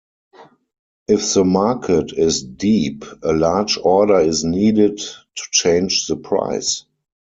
[1.07, 6.85] If the market is "deep", a large order is needed to change the price.